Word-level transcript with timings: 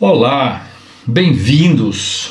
Olá, 0.00 0.64
bem-vindos. 1.04 2.30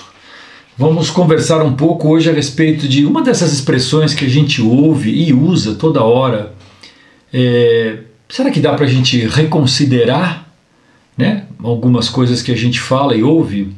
Vamos 0.78 1.10
conversar 1.10 1.62
um 1.62 1.74
pouco 1.74 2.08
hoje 2.08 2.30
a 2.30 2.34
respeito 2.34 2.88
de 2.88 3.06
uma 3.06 3.22
dessas 3.22 3.52
expressões 3.52 4.14
que 4.14 4.24
a 4.24 4.30
gente 4.30 4.62
ouve 4.62 5.12
e 5.12 5.34
usa 5.34 5.76
toda 5.76 6.02
hora. 6.02 6.54
É, 7.34 8.04
será 8.30 8.52
que 8.52 8.62
dá 8.62 8.74
para 8.74 8.86
a 8.86 8.90
gente 8.90 9.20
reconsiderar 9.28 10.48
né, 11.18 11.44
algumas 11.62 12.08
coisas 12.08 12.42
que 12.42 12.54
a 12.54 12.56
gente 12.56 12.80
fala 12.80 13.14
e 13.18 13.22
ouve? 13.22 13.74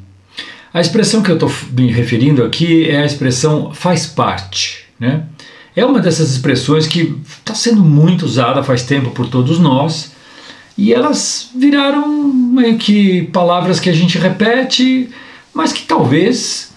A 0.71 0.79
expressão 0.79 1.23
que 1.23 1.31
eu 1.31 1.37
estou 1.37 1.51
me 1.75 1.91
referindo 1.91 2.43
aqui 2.43 2.87
é 2.87 3.01
a 3.01 3.05
expressão 3.07 3.73
faz 3.73 4.05
parte. 4.05 4.85
Né? 4.99 5.23
É 5.75 5.83
uma 5.83 5.99
dessas 5.99 6.29
expressões 6.29 6.85
que 6.85 7.17
está 7.27 7.55
sendo 7.55 7.83
muito 7.83 8.23
usada 8.23 8.61
faz 8.61 8.83
tempo 8.83 9.09
por 9.09 9.27
todos 9.27 9.57
nós 9.57 10.11
e 10.79 10.93
elas 10.93 11.51
viraram 11.53 12.07
meio 12.07 12.77
que 12.77 13.23
palavras 13.33 13.81
que 13.81 13.89
a 13.89 13.93
gente 13.93 14.17
repete, 14.17 15.09
mas 15.53 15.73
que 15.73 15.83
talvez 15.83 16.73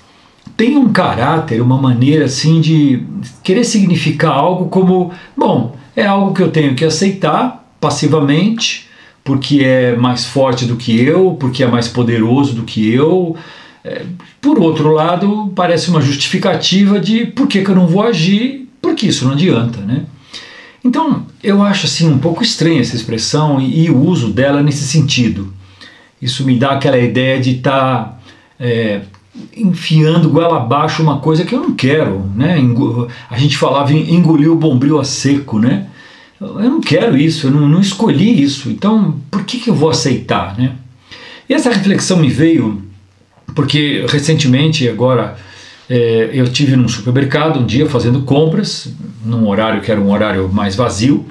tenham 0.56 0.82
um 0.82 0.92
caráter, 0.92 1.62
uma 1.62 1.80
maneira 1.80 2.24
assim 2.24 2.60
de 2.60 3.04
querer 3.44 3.62
significar 3.62 4.32
algo 4.32 4.66
como, 4.66 5.12
bom, 5.36 5.76
é 5.94 6.04
algo 6.04 6.34
que 6.34 6.42
eu 6.42 6.50
tenho 6.50 6.74
que 6.74 6.84
aceitar 6.84 7.72
passivamente, 7.80 8.88
porque 9.22 9.62
é 9.62 9.94
mais 9.94 10.24
forte 10.24 10.64
do 10.64 10.74
que 10.74 11.00
eu, 11.00 11.36
porque 11.38 11.62
é 11.62 11.68
mais 11.68 11.86
poderoso 11.86 12.54
do 12.54 12.64
que 12.64 12.92
eu. 12.92 13.36
É, 13.84 14.02
por 14.40 14.58
outro 14.58 14.90
lado, 14.90 15.52
parece 15.54 15.90
uma 15.90 16.00
justificativa 16.00 16.98
de 16.98 17.24
por 17.24 17.46
que, 17.46 17.62
que 17.62 17.70
eu 17.70 17.76
não 17.76 17.86
vou 17.86 18.02
agir, 18.02 18.68
porque 18.80 19.06
isso 19.06 19.24
não 19.24 19.34
adianta, 19.34 19.78
né? 19.80 20.06
Então, 20.84 21.26
eu 21.42 21.62
acho 21.62 21.86
assim 21.86 22.10
um 22.10 22.18
pouco 22.18 22.42
estranha 22.42 22.80
essa 22.80 22.96
expressão 22.96 23.60
e, 23.60 23.84
e 23.84 23.90
o 23.90 23.98
uso 23.98 24.32
dela 24.32 24.62
nesse 24.62 24.84
sentido. 24.84 25.52
Isso 26.20 26.44
me 26.44 26.58
dá 26.58 26.72
aquela 26.72 26.98
ideia 26.98 27.40
de 27.40 27.56
estar 27.56 28.04
tá, 28.04 28.18
é, 28.58 29.02
enfiando 29.56 30.30
goela 30.30 30.58
abaixo 30.58 31.02
uma 31.02 31.18
coisa 31.18 31.44
que 31.44 31.54
eu 31.54 31.60
não 31.60 31.74
quero, 31.74 32.30
né? 32.34 32.56
A 33.30 33.38
gente 33.38 33.56
falava 33.56 33.92
em 33.92 34.14
engolir 34.14 34.50
o 34.50 34.56
bombril 34.56 35.00
a 35.00 35.04
seco, 35.04 35.58
né? 35.58 35.86
Eu 36.40 36.70
não 36.70 36.80
quero 36.80 37.16
isso, 37.16 37.46
eu 37.46 37.50
não, 37.52 37.68
não 37.68 37.80
escolhi 37.80 38.42
isso, 38.42 38.68
então 38.68 39.16
por 39.30 39.44
que, 39.44 39.58
que 39.58 39.70
eu 39.70 39.74
vou 39.74 39.90
aceitar, 39.90 40.58
né? 40.58 40.72
E 41.48 41.54
essa 41.54 41.70
reflexão 41.70 42.16
me 42.18 42.28
veio 42.28 42.82
porque 43.54 44.04
recentemente, 44.08 44.88
agora, 44.88 45.36
é, 45.88 46.30
eu 46.32 46.50
tive 46.50 46.76
num 46.76 46.88
supermercado 46.88 47.60
um 47.60 47.66
dia 47.66 47.88
fazendo 47.88 48.22
compras, 48.22 48.92
num 49.24 49.48
horário 49.48 49.80
que 49.80 49.90
era 49.90 50.00
um 50.00 50.10
horário 50.10 50.48
mais 50.52 50.74
vazio, 50.74 51.26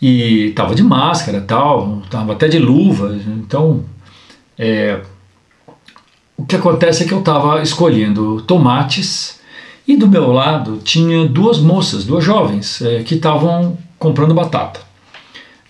e 0.00 0.48
estava 0.48 0.74
de 0.74 0.82
máscara 0.82 1.40
tal, 1.40 2.00
estava 2.04 2.32
até 2.32 2.48
de 2.48 2.58
luva. 2.58 3.16
Então, 3.26 3.84
é, 4.58 5.00
o 6.36 6.44
que 6.44 6.56
acontece 6.56 7.02
é 7.02 7.06
que 7.06 7.12
eu 7.12 7.18
estava 7.20 7.62
escolhendo 7.62 8.40
tomates 8.42 9.40
e 9.86 9.96
do 9.96 10.06
meu 10.06 10.30
lado 10.32 10.78
tinha 10.84 11.26
duas 11.26 11.58
moças, 11.58 12.04
duas 12.04 12.22
jovens, 12.22 12.82
é, 12.82 13.02
que 13.02 13.14
estavam 13.14 13.78
comprando 13.98 14.34
batata. 14.34 14.80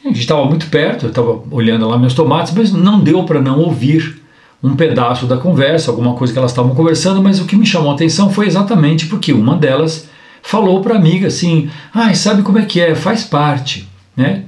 A 0.05 0.09
gente 0.09 0.21
estava 0.21 0.45
muito 0.45 0.67
perto, 0.67 1.07
eu 1.07 1.11
estava 1.11 1.43
olhando 1.51 1.89
lá 1.89 1.99
meus 1.99 2.15
tomates, 2.15 2.53
mas 2.53 2.73
não 2.73 3.01
deu 3.01 3.25
para 3.25 3.41
não 3.41 3.61
ouvir 3.61 4.18
um 4.63 4.75
pedaço 4.75 5.27
da 5.27 5.37
conversa, 5.37 5.91
alguma 5.91 6.15
coisa 6.15 6.33
que 6.33 6.39
elas 6.39 6.51
estavam 6.51 6.75
conversando, 6.75 7.23
mas 7.23 7.41
o 7.41 7.45
que 7.45 7.57
me 7.57 7.67
chamou 7.67 7.93
a 7.93 7.95
atenção 7.95 8.31
foi 8.31 8.47
exatamente 8.47 9.07
porque 9.07 9.33
uma 9.33 9.57
delas 9.57 10.09
falou 10.43 10.81
para 10.81 10.95
a 10.95 10.99
amiga 10.99 11.29
assim: 11.29 11.71
"Ai, 11.95 12.13
ah, 12.13 12.15
sabe 12.15 12.43
como 12.43 12.59
é 12.59 12.65
que 12.65 12.81
é? 12.81 12.95
Faz 12.95 13.25
parte", 13.25 13.89
né? 14.17 14.45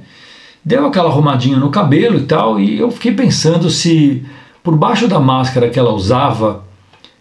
Deu 0.63 0.85
aquela 0.85 1.09
arrumadinha 1.09 1.57
no 1.57 1.71
cabelo 1.71 2.17
e 2.17 2.23
tal, 2.23 2.59
e 2.59 2.79
eu 2.79 2.91
fiquei 2.91 3.13
pensando 3.13 3.69
se 3.69 4.23
por 4.63 4.75
baixo 4.77 5.07
da 5.07 5.19
máscara 5.19 5.69
que 5.69 5.79
ela 5.79 5.93
usava, 5.93 6.63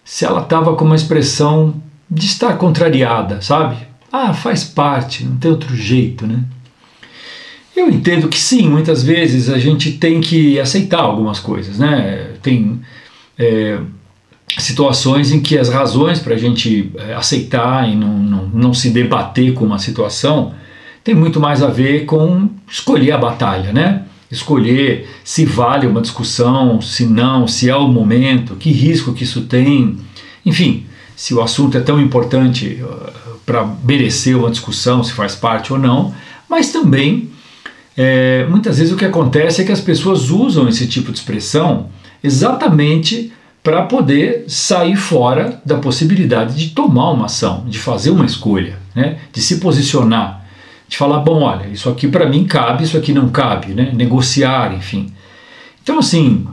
se 0.04 0.24
ela 0.24 0.40
estava 0.40 0.74
com 0.74 0.84
uma 0.84 0.96
expressão 0.96 1.74
de 2.10 2.26
estar 2.26 2.58
contrariada, 2.58 3.40
sabe? 3.40 3.76
Ah, 4.12 4.34
faz 4.34 4.64
parte, 4.64 5.24
não 5.24 5.36
tem 5.36 5.50
outro 5.50 5.74
jeito, 5.74 6.26
né? 6.26 6.44
Eu 7.76 7.88
entendo 7.88 8.28
que 8.28 8.38
sim, 8.38 8.68
muitas 8.68 9.02
vezes 9.02 9.48
a 9.48 9.58
gente 9.58 9.92
tem 9.92 10.20
que 10.20 10.58
aceitar 10.58 11.00
algumas 11.00 11.38
coisas, 11.38 11.78
né? 11.78 12.32
Tem 12.42 12.80
é, 13.38 13.78
situações 14.58 15.32
em 15.32 15.40
que 15.40 15.56
as 15.58 15.68
razões 15.68 16.18
para 16.18 16.34
a 16.34 16.38
gente 16.38 16.90
é, 16.96 17.14
aceitar 17.14 17.88
e 17.88 17.94
não, 17.94 18.18
não, 18.18 18.46
não 18.48 18.74
se 18.74 18.90
debater 18.90 19.54
com 19.54 19.64
uma 19.64 19.78
situação 19.78 20.54
tem 21.02 21.14
muito 21.14 21.40
mais 21.40 21.62
a 21.62 21.68
ver 21.68 22.04
com 22.04 22.48
escolher 22.68 23.12
a 23.12 23.18
batalha, 23.18 23.72
né? 23.72 24.02
Escolher 24.30 25.08
se 25.24 25.44
vale 25.44 25.86
uma 25.86 26.00
discussão, 26.00 26.80
se 26.80 27.06
não, 27.06 27.48
se 27.48 27.68
é 27.68 27.74
o 27.74 27.88
momento, 27.88 28.54
que 28.54 28.70
risco 28.70 29.12
que 29.12 29.24
isso 29.24 29.42
tem, 29.42 29.96
enfim, 30.44 30.84
se 31.16 31.34
o 31.34 31.42
assunto 31.42 31.76
é 31.76 31.80
tão 31.80 32.00
importante 32.00 32.80
uh, 32.82 33.38
para 33.44 33.66
merecer 33.84 34.38
uma 34.38 34.50
discussão, 34.50 35.02
se 35.02 35.12
faz 35.12 35.34
parte 35.34 35.72
ou 35.72 35.78
não, 35.78 36.14
mas 36.48 36.70
também 36.70 37.30
é, 38.02 38.46
muitas 38.48 38.78
vezes 38.78 38.94
o 38.94 38.96
que 38.96 39.04
acontece 39.04 39.60
é 39.60 39.64
que 39.66 39.70
as 39.70 39.80
pessoas 39.80 40.30
usam 40.30 40.66
esse 40.66 40.86
tipo 40.86 41.12
de 41.12 41.18
expressão 41.18 41.90
exatamente 42.24 43.30
para 43.62 43.82
poder 43.82 44.44
sair 44.48 44.96
fora 44.96 45.60
da 45.66 45.76
possibilidade 45.76 46.56
de 46.56 46.70
tomar 46.70 47.10
uma 47.10 47.26
ação, 47.26 47.66
de 47.68 47.78
fazer 47.78 48.08
uma 48.08 48.24
escolha, 48.24 48.78
né? 48.96 49.18
de 49.30 49.42
se 49.42 49.60
posicionar, 49.60 50.46
de 50.88 50.96
falar, 50.96 51.18
bom, 51.18 51.42
olha, 51.42 51.66
isso 51.66 51.90
aqui 51.90 52.08
para 52.08 52.26
mim 52.26 52.44
cabe, 52.44 52.84
isso 52.84 52.96
aqui 52.96 53.12
não 53.12 53.28
cabe, 53.28 53.74
né? 53.74 53.92
negociar, 53.94 54.72
enfim. 54.74 55.12
Então, 55.82 55.98
assim, 55.98 56.46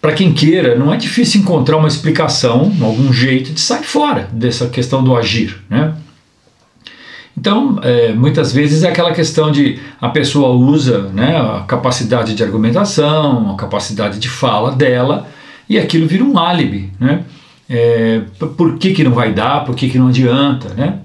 para 0.00 0.12
quem 0.12 0.32
queira, 0.32 0.76
não 0.76 0.94
é 0.94 0.96
difícil 0.96 1.40
encontrar 1.40 1.76
uma 1.76 1.88
explicação, 1.88 2.72
algum 2.80 3.12
jeito 3.12 3.52
de 3.52 3.60
sair 3.60 3.82
fora 3.82 4.28
dessa 4.32 4.68
questão 4.68 5.02
do 5.02 5.16
agir. 5.16 5.60
Né? 5.68 5.92
Então, 7.36 7.78
é, 7.82 8.12
muitas 8.12 8.52
vezes 8.52 8.82
é 8.82 8.88
aquela 8.88 9.12
questão 9.12 9.50
de 9.50 9.78
a 10.00 10.08
pessoa 10.08 10.50
usa 10.50 11.08
né, 11.14 11.36
a 11.36 11.60
capacidade 11.60 12.34
de 12.34 12.42
argumentação, 12.42 13.52
a 13.52 13.56
capacidade 13.56 14.18
de 14.18 14.28
fala 14.28 14.72
dela, 14.72 15.26
e 15.68 15.78
aquilo 15.78 16.06
vira 16.06 16.22
um 16.22 16.38
álibi. 16.38 16.92
Né? 17.00 17.24
É, 17.68 18.20
por 18.56 18.76
que, 18.78 18.92
que 18.92 19.02
não 19.02 19.12
vai 19.12 19.32
dar, 19.32 19.64
por 19.64 19.74
que, 19.74 19.88
que 19.88 19.98
não 19.98 20.08
adianta? 20.08 20.74
Né? 20.74 20.98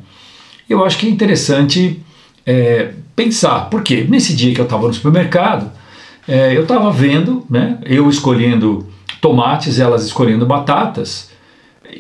Eu 0.70 0.84
acho 0.84 0.98
que 0.98 1.08
é 1.08 1.10
interessante 1.10 2.02
é, 2.46 2.92
pensar, 3.16 3.70
porque 3.70 4.06
nesse 4.08 4.36
dia 4.36 4.54
que 4.54 4.60
eu 4.60 4.66
estava 4.66 4.88
no 4.88 4.94
supermercado, 4.94 5.72
é, 6.28 6.56
eu 6.56 6.64
estava 6.64 6.92
vendo, 6.92 7.46
né, 7.50 7.78
eu 7.86 8.10
escolhendo 8.10 8.86
tomates, 9.22 9.80
elas 9.80 10.06
escolhendo 10.06 10.46
batatas, 10.46 11.32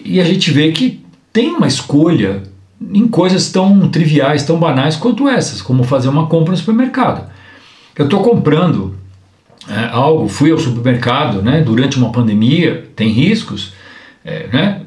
e 0.03 0.19
a 0.19 0.23
gente 0.25 0.51
vê 0.51 0.71
que 0.73 1.01
tem 1.31 1.55
uma 1.55 1.67
escolha 1.67 2.43
em 2.81 3.07
coisas 3.07 3.51
tão 3.51 3.89
triviais, 3.89 4.43
tão 4.43 4.59
banais 4.59 4.95
quanto 4.95 5.27
essas, 5.27 5.61
como 5.61 5.83
fazer 5.83 6.09
uma 6.09 6.27
compra 6.27 6.51
no 6.51 6.57
supermercado. 6.57 7.29
Eu 7.95 8.05
estou 8.05 8.21
comprando 8.21 8.95
é, 9.67 9.89
algo, 9.91 10.27
fui 10.27 10.51
ao 10.51 10.59
supermercado 10.59 11.41
né, 11.41 11.61
durante 11.61 11.97
uma 11.97 12.11
pandemia, 12.11 12.87
tem 12.95 13.09
riscos, 13.09 13.73
é, 14.23 14.47
né, 14.47 14.81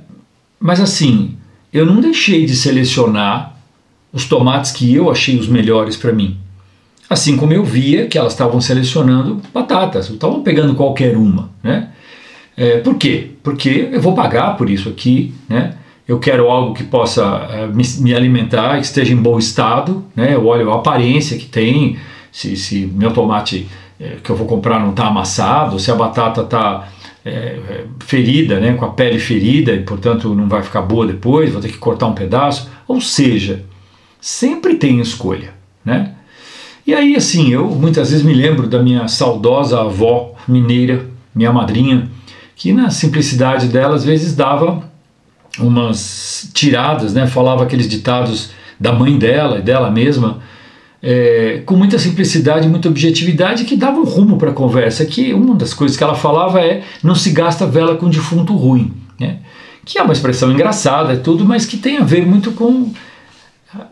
mas 0.59 0.81
assim, 0.81 1.37
eu 1.73 1.85
não 1.85 2.01
deixei 2.01 2.47
de 2.47 2.55
selecionar 2.55 3.57
os 4.13 4.25
tomates 4.25 4.73
que 4.73 4.95
eu 4.95 5.11
achei 5.11 5.39
os 5.39 5.49
melhores 5.49 5.97
para 5.97 6.13
mim. 6.13 6.37
Assim 7.09 7.37
como 7.37 7.53
eu 7.53 7.65
via 7.65 8.07
que 8.07 8.17
elas 8.17 8.33
estavam 8.33 8.61
selecionando 8.61 9.41
batatas, 9.53 10.09
estavam 10.09 10.43
pegando 10.43 10.75
qualquer 10.75 11.17
uma. 11.17 11.51
Né? 11.63 11.89
É, 12.57 12.79
por 12.79 12.97
quê? 12.97 13.31
Porque 13.43 13.89
eu 13.91 14.01
vou 14.01 14.15
pagar 14.15 14.57
por 14.57 14.71
isso 14.71 14.89
aqui, 14.89 15.35
né? 15.49 15.75
Eu 16.11 16.19
quero 16.19 16.51
algo 16.51 16.75
que 16.75 16.83
possa 16.83 17.25
uh, 17.25 17.73
me, 17.73 17.85
me, 18.01 18.13
alimentar, 18.13 18.79
que 18.79 18.85
esteja 18.85 19.13
em 19.13 19.17
bom 19.17 19.39
estado, 19.39 20.05
né? 20.17 20.35
eu 20.35 20.45
olho 20.45 20.73
a 20.73 20.75
aparência 20.75 21.39
que 21.39 21.47
tem, 21.47 21.99
se, 22.33 22.57
se 22.57 22.85
meu 22.85 23.13
tomate 23.13 23.69
é, 24.01 24.17
que 24.21 24.29
eu 24.29 24.35
vou 24.35 24.45
comprar 24.45 24.81
não 24.81 24.91
está 24.91 25.07
amassado, 25.07 25.79
se 25.79 25.89
a 25.89 25.95
batata 25.95 26.41
está 26.41 26.89
é, 27.25 27.85
ferida, 28.01 28.59
né? 28.59 28.75
com 28.75 28.85
a 28.85 28.89
pele 28.89 29.21
ferida 29.21 29.73
e 29.73 29.85
portanto 29.85 30.35
não 30.35 30.49
vai 30.49 30.65
ficar 30.65 30.83
boa 30.83 31.07
depois, 31.07 31.53
vou 31.53 31.63
ter 31.63 31.69
que 31.69 31.79
cortar 31.79 32.09
um 32.09 32.13
pedaço. 32.13 32.69
Ou 32.89 33.01
seja, 33.01 33.65
sempre 34.21 34.75
tem 34.75 34.99
escolha. 34.99 35.55
Né? 35.85 36.13
E 36.85 36.93
aí, 36.93 37.15
assim, 37.15 37.51
eu 37.51 37.67
muitas 37.67 38.11
vezes 38.11 38.27
me 38.27 38.35
lembro 38.35 38.67
da 38.67 38.83
minha 38.83 39.07
saudosa 39.07 39.81
avó 39.81 40.35
mineira, 40.49 41.07
minha 41.33 41.53
madrinha, 41.53 42.11
que 42.57 42.73
na 42.73 42.91
simplicidade 42.91 43.69
dela 43.69 43.95
às 43.95 44.05
vezes 44.05 44.35
dava 44.35 44.90
umas 45.63 46.51
tiradas, 46.53 47.15
né? 47.15 47.27
falava 47.27 47.65
aqueles 47.65 47.89
ditados 47.89 48.51
da 48.79 48.93
mãe 48.93 49.19
dela 49.19 49.59
e 49.59 49.63
dela 49.63 49.91
mesma, 49.91 50.39
é, 51.03 51.63
com 51.65 51.77
muita 51.77 51.99
simplicidade, 51.99 52.69
muita 52.69 52.89
objetividade, 52.89 53.65
que 53.65 53.77
davam 53.77 54.05
rumo 54.05 54.37
para 54.37 54.51
a 54.51 54.55
conversa. 54.55 55.05
Que 55.05 55.33
uma 55.33 55.55
das 55.55 55.73
coisas 55.75 55.97
que 55.97 56.05
ela 56.05 56.15
falava 56.15 56.61
é: 56.61 56.83
não 57.03 57.15
se 57.15 57.31
gasta 57.31 57.67
vela 57.67 57.97
com 57.97 58.09
defunto 58.09 58.55
ruim, 58.55 58.93
né? 59.19 59.39
que 59.85 59.99
é 59.99 60.03
uma 60.03 60.13
expressão 60.13 60.53
engraçada, 60.53 61.15
é 61.15 61.17
tudo, 61.17 61.45
mas 61.45 61.67
que 61.67 61.77
tem 61.77 61.99
a 61.99 62.05
ver 62.05 62.25
muito 62.27 62.53
com 62.53 62.93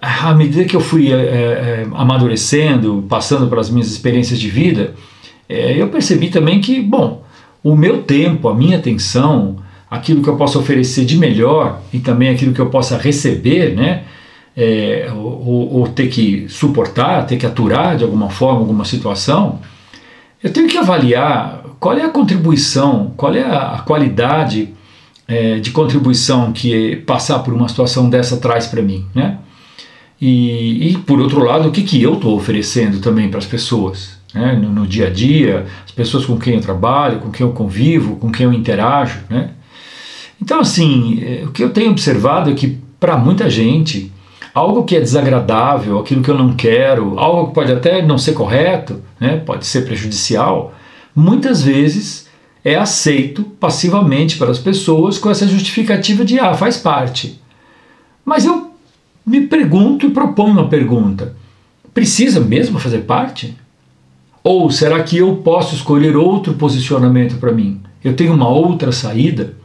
à 0.00 0.34
medida 0.34 0.64
que 0.64 0.74
eu 0.74 0.80
fui 0.80 1.12
é, 1.12 1.16
é, 1.16 1.86
amadurecendo, 1.94 3.04
passando 3.08 3.46
pelas 3.46 3.70
minhas 3.70 3.88
experiências 3.88 4.38
de 4.38 4.50
vida, 4.50 4.94
é, 5.48 5.80
eu 5.80 5.88
percebi 5.88 6.28
também 6.28 6.60
que, 6.60 6.80
bom, 6.80 7.22
o 7.62 7.76
meu 7.76 8.02
tempo, 8.02 8.48
a 8.48 8.54
minha 8.54 8.76
atenção, 8.76 9.56
aquilo 9.90 10.22
que 10.22 10.28
eu 10.28 10.36
posso 10.36 10.58
oferecer 10.58 11.04
de 11.04 11.16
melhor 11.16 11.80
e 11.92 11.98
também 11.98 12.28
aquilo 12.28 12.52
que 12.52 12.60
eu 12.60 12.70
possa 12.70 12.96
receber, 12.96 13.74
né? 13.74 14.04
É, 14.56 15.08
ou, 15.14 15.72
ou, 15.72 15.88
ter 15.88 16.08
que 16.08 16.48
suportar, 16.48 17.24
ter 17.26 17.36
que 17.36 17.46
aturar 17.46 17.96
de 17.96 18.02
alguma 18.02 18.28
forma 18.28 18.58
alguma 18.58 18.84
situação, 18.84 19.60
eu 20.42 20.52
tenho 20.52 20.66
que 20.66 20.76
avaliar 20.76 21.62
qual 21.78 21.96
é 21.96 22.04
a 22.04 22.08
contribuição, 22.08 23.12
qual 23.16 23.32
é 23.34 23.42
a 23.42 23.82
qualidade 23.86 24.74
é, 25.28 25.60
de 25.60 25.70
contribuição 25.70 26.52
que 26.52 26.96
passar 27.06 27.38
por 27.40 27.54
uma 27.54 27.68
situação 27.68 28.10
dessa 28.10 28.38
traz 28.38 28.66
para 28.66 28.82
mim, 28.82 29.06
né? 29.14 29.38
E, 30.20 30.90
e, 30.90 30.98
por 30.98 31.20
outro 31.20 31.44
lado, 31.44 31.68
o 31.68 31.72
que, 31.72 31.82
que 31.82 32.02
eu 32.02 32.14
estou 32.14 32.36
oferecendo 32.36 32.98
também 32.98 33.28
para 33.28 33.38
as 33.38 33.46
pessoas, 33.46 34.18
né? 34.34 34.52
no, 34.60 34.68
no, 34.68 34.86
dia 34.86 35.06
a 35.06 35.10
dia, 35.10 35.66
as 35.84 35.92
pessoas 35.92 36.26
com 36.26 36.36
quem 36.36 36.54
eu 36.54 36.60
trabalho, 36.60 37.20
com 37.20 37.30
quem 37.30 37.46
eu 37.46 37.52
convivo, 37.52 38.16
com 38.16 38.32
quem 38.32 38.44
eu 38.44 38.52
interajo, 38.52 39.20
né? 39.30 39.50
Então, 40.40 40.60
assim, 40.60 41.22
é, 41.22 41.44
o 41.44 41.50
que 41.50 41.62
eu 41.62 41.70
tenho 41.70 41.90
observado 41.90 42.50
é 42.50 42.54
que 42.54 42.78
para 42.98 43.16
muita 43.16 43.48
gente, 43.48 44.12
algo 44.54 44.84
que 44.84 44.96
é 44.96 45.00
desagradável, 45.00 45.98
aquilo 45.98 46.22
que 46.22 46.30
eu 46.30 46.38
não 46.38 46.54
quero, 46.54 47.18
algo 47.18 47.48
que 47.48 47.54
pode 47.54 47.72
até 47.72 48.02
não 48.02 48.18
ser 48.18 48.32
correto, 48.32 49.02
né? 49.20 49.36
pode 49.36 49.66
ser 49.66 49.84
prejudicial, 49.84 50.74
muitas 51.14 51.62
vezes 51.62 52.28
é 52.64 52.76
aceito 52.76 53.42
passivamente 53.42 54.36
pelas 54.36 54.58
pessoas 54.58 55.18
com 55.18 55.30
essa 55.30 55.46
justificativa 55.46 56.24
de 56.24 56.38
ah, 56.38 56.54
faz 56.54 56.76
parte. 56.76 57.40
Mas 58.24 58.44
eu 58.44 58.72
me 59.24 59.46
pergunto 59.46 60.06
e 60.06 60.10
proponho 60.10 60.52
uma 60.52 60.68
pergunta: 60.68 61.36
precisa 61.94 62.40
mesmo 62.40 62.78
fazer 62.78 63.00
parte? 63.00 63.56
Ou 64.42 64.70
será 64.70 65.02
que 65.02 65.18
eu 65.18 65.36
posso 65.36 65.74
escolher 65.74 66.16
outro 66.16 66.54
posicionamento 66.54 67.38
para 67.38 67.52
mim? 67.52 67.80
Eu 68.02 68.14
tenho 68.14 68.32
uma 68.32 68.48
outra 68.48 68.92
saída? 68.92 69.56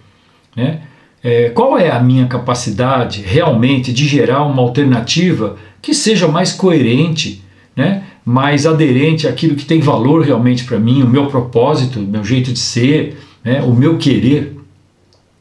Né? 0.56 0.82
É, 1.24 1.50
qual 1.50 1.78
é 1.78 1.90
a 1.90 2.00
minha 2.00 2.28
capacidade 2.28 3.22
realmente 3.22 3.94
de 3.94 4.06
gerar 4.08 4.44
uma 4.44 4.62
alternativa 4.62 5.58
que 5.82 5.94
seja 5.94 6.28
mais 6.28 6.52
coerente, 6.52 7.42
né? 7.76 8.04
mais 8.26 8.66
aderente 8.66 9.28
àquilo 9.28 9.56
que 9.56 9.66
tem 9.66 9.80
valor 9.80 10.24
realmente 10.24 10.64
para 10.64 10.80
mim, 10.80 11.02
o 11.02 11.08
meu 11.08 11.28
propósito, 11.28 12.00
o 12.00 12.04
meu 12.04 12.24
jeito 12.24 12.52
de 12.52 12.60
ser, 12.60 13.18
né? 13.44 13.62
o 13.62 13.74
meu 13.74 13.98
querer? 13.98 14.58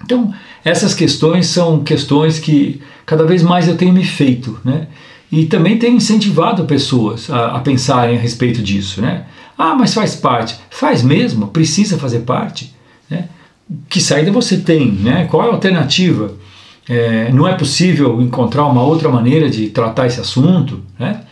Então, 0.04 0.32
essas 0.64 0.94
questões 0.94 1.46
são 1.46 1.82
questões 1.82 2.38
que 2.38 2.80
cada 3.04 3.24
vez 3.24 3.42
mais 3.42 3.66
eu 3.66 3.76
tenho 3.76 3.92
me 3.92 4.04
feito, 4.04 4.58
né? 4.64 4.86
E 5.30 5.46
também 5.46 5.78
tenho 5.78 5.96
incentivado 5.96 6.64
pessoas 6.64 7.30
a, 7.30 7.56
a 7.56 7.60
pensarem 7.60 8.16
a 8.16 8.20
respeito 8.20 8.62
disso, 8.62 9.00
né? 9.00 9.24
Ah, 9.56 9.74
mas 9.74 9.94
faz 9.94 10.14
parte. 10.14 10.56
Faz 10.70 11.02
mesmo? 11.02 11.48
Precisa 11.48 11.96
fazer 11.98 12.20
parte? 12.20 12.74
Né? 13.08 13.28
Que 13.88 14.00
saída 14.00 14.30
você 14.30 14.58
tem? 14.58 14.90
Né? 14.90 15.26
Qual 15.30 15.42
é 15.42 15.46
a 15.46 15.52
alternativa? 15.52 16.34
É, 16.88 17.30
não 17.32 17.46
é 17.46 17.54
possível 17.54 18.20
encontrar 18.20 18.66
uma 18.66 18.82
outra 18.82 19.08
maneira 19.08 19.48
de 19.48 19.68
tratar 19.68 20.06
esse 20.06 20.20
assunto? 20.20 20.80
Né? 20.98 21.22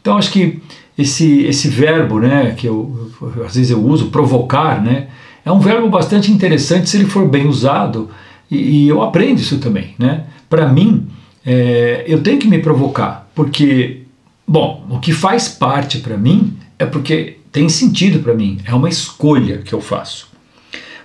Então 0.00 0.16
acho 0.16 0.30
que 0.30 0.60
esse, 0.96 1.42
esse 1.44 1.68
verbo, 1.68 2.20
né, 2.20 2.54
que 2.56 2.66
eu, 2.66 3.10
às 3.44 3.54
vezes 3.54 3.70
eu 3.70 3.82
uso, 3.84 4.06
provocar, 4.06 4.82
né, 4.82 5.08
é 5.44 5.50
um 5.50 5.58
verbo 5.58 5.88
bastante 5.88 6.30
interessante 6.30 6.88
se 6.88 6.96
ele 6.96 7.06
for 7.06 7.26
bem 7.26 7.46
usado 7.46 8.10
e, 8.50 8.84
e 8.84 8.88
eu 8.88 9.02
aprendo 9.02 9.40
isso 9.40 9.58
também. 9.58 9.94
Né? 9.98 10.24
Para 10.48 10.68
mim, 10.68 11.06
é, 11.44 12.04
eu 12.06 12.22
tenho 12.22 12.38
que 12.38 12.48
me 12.48 12.58
provocar, 12.58 13.28
porque, 13.34 14.02
bom, 14.46 14.86
o 14.90 14.98
que 14.98 15.12
faz 15.12 15.48
parte 15.48 15.98
para 15.98 16.16
mim 16.16 16.56
é 16.78 16.86
porque 16.86 17.38
tem 17.50 17.68
sentido 17.68 18.20
para 18.20 18.34
mim, 18.34 18.58
é 18.64 18.74
uma 18.74 18.88
escolha 18.88 19.58
que 19.58 19.72
eu 19.72 19.80
faço. 19.80 20.29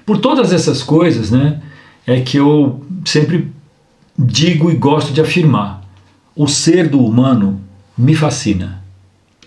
Por 0.06 0.20
todas 0.20 0.54
essas 0.54 0.84
coisas, 0.84 1.32
né, 1.32 1.62
é 2.06 2.22
que 2.22 2.38
eu 2.38 2.86
sempre 3.04 3.52
digo 4.18 4.70
e 4.70 4.76
gosto 4.76 5.12
de 5.12 5.22
afirmar: 5.22 5.84
o 6.36 6.48
ser 6.48 6.88
do 6.88 7.04
humano 7.04 7.60
me 7.98 8.14
fascina. 8.14 8.85